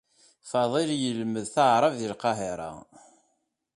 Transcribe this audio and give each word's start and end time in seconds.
Faḍil 0.49 0.89
yelmed 1.03 1.45
taɛṛabt 1.53 1.97
deg 1.99 2.09
Lqahiṛa. 2.11 2.71